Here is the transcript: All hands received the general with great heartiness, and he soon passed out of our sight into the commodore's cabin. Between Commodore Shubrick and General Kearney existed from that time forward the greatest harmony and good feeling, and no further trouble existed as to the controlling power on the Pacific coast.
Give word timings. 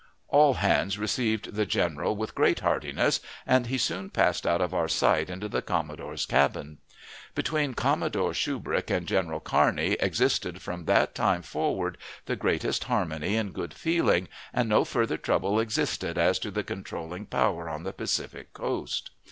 All 0.29 0.55
hands 0.55 0.97
received 0.97 1.53
the 1.53 1.67
general 1.67 2.15
with 2.15 2.33
great 2.33 2.61
heartiness, 2.61 3.19
and 3.45 3.67
he 3.67 3.77
soon 3.77 4.09
passed 4.09 4.47
out 4.47 4.59
of 4.59 4.73
our 4.73 4.87
sight 4.87 5.29
into 5.29 5.47
the 5.47 5.61
commodore's 5.61 6.25
cabin. 6.25 6.79
Between 7.35 7.75
Commodore 7.75 8.31
Shubrick 8.33 8.89
and 8.89 9.05
General 9.05 9.39
Kearney 9.39 9.97
existed 9.99 10.59
from 10.59 10.85
that 10.85 11.13
time 11.13 11.43
forward 11.43 11.99
the 12.25 12.35
greatest 12.35 12.85
harmony 12.85 13.35
and 13.37 13.53
good 13.53 13.75
feeling, 13.75 14.27
and 14.51 14.67
no 14.67 14.83
further 14.85 15.17
trouble 15.17 15.59
existed 15.59 16.17
as 16.17 16.39
to 16.39 16.49
the 16.49 16.63
controlling 16.63 17.27
power 17.27 17.69
on 17.69 17.83
the 17.83 17.93
Pacific 17.93 18.53
coast. 18.53 19.11